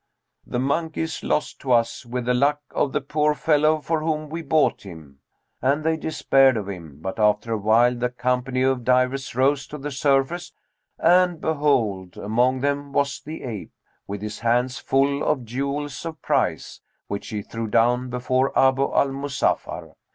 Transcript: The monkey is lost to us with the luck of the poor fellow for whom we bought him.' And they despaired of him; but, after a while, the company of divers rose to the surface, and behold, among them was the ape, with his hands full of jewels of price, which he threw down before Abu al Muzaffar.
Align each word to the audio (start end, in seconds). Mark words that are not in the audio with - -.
The 0.47 0.57
monkey 0.57 1.01
is 1.01 1.21
lost 1.21 1.59
to 1.59 1.73
us 1.73 2.07
with 2.07 2.25
the 2.25 2.33
luck 2.33 2.61
of 2.71 2.91
the 2.91 3.01
poor 3.01 3.35
fellow 3.35 3.79
for 3.81 3.99
whom 3.99 4.31
we 4.31 4.41
bought 4.41 4.81
him.' 4.81 5.19
And 5.61 5.83
they 5.83 5.95
despaired 5.95 6.57
of 6.57 6.67
him; 6.69 6.97
but, 7.01 7.19
after 7.19 7.53
a 7.53 7.57
while, 7.59 7.93
the 7.93 8.09
company 8.09 8.63
of 8.63 8.83
divers 8.83 9.35
rose 9.35 9.67
to 9.67 9.77
the 9.77 9.91
surface, 9.91 10.53
and 10.97 11.39
behold, 11.39 12.17
among 12.17 12.61
them 12.61 12.93
was 12.93 13.21
the 13.23 13.43
ape, 13.43 13.73
with 14.07 14.23
his 14.23 14.39
hands 14.39 14.79
full 14.79 15.21
of 15.23 15.45
jewels 15.45 16.03
of 16.03 16.19
price, 16.23 16.81
which 17.05 17.27
he 17.27 17.43
threw 17.43 17.67
down 17.67 18.09
before 18.09 18.57
Abu 18.57 18.91
al 18.91 19.09
Muzaffar. 19.09 19.93